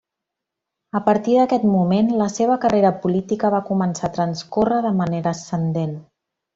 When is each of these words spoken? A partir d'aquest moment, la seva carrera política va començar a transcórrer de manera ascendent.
A 0.99 1.01
partir 1.09 1.35
d'aquest 1.39 1.67
moment, 1.75 2.09
la 2.23 2.31
seva 2.37 2.57
carrera 2.65 2.93
política 3.05 3.55
va 3.59 3.63
començar 3.71 4.09
a 4.13 4.19
transcórrer 4.19 4.85
de 4.91 4.97
manera 5.05 5.39
ascendent. 5.39 5.99